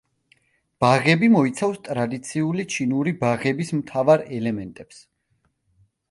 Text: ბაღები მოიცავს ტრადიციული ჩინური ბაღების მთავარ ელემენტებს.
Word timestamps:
ბაღები 0.83 1.27
მოიცავს 1.33 1.75
ტრადიციული 1.87 2.65
ჩინური 2.75 3.13
ბაღების 3.19 3.69
მთავარ 3.81 4.23
ელემენტებს. 4.39 5.03